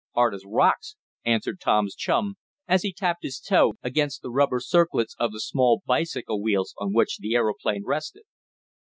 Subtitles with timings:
[0.15, 0.95] "Hard as rocks,"
[1.25, 2.33] answered Tom's chum,
[2.67, 6.91] as he tapped his toe against the rubber circlets of the small bicycle wheels on
[6.91, 8.23] which the aeroplane rested.